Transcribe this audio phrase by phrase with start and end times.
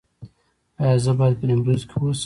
[0.83, 2.19] ایا زه باید په نیمروز کې اوسم؟